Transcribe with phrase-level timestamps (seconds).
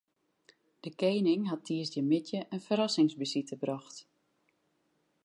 [0.83, 3.97] De kening hat tiisdeitemiddei in ferrassingsbesite brocht.